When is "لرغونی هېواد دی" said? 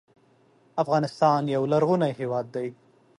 1.71-2.67